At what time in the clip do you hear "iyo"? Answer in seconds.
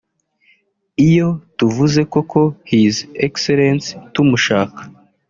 1.07-1.27